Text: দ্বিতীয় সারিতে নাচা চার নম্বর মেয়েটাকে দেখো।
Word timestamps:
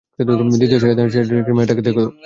দ্বিতীয় 0.51 0.79
সারিতে 0.81 0.99
নাচা 0.99 1.13
চার 1.17 1.25
নম্বর 1.29 1.55
মেয়েটাকে 1.57 1.81
দেখো। 1.87 2.03